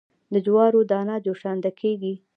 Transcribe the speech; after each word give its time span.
د 0.33 0.35
جوارو 0.45 0.79
دانه 0.91 1.15
جوشانده 1.25 1.71
کیږي. 1.79 2.13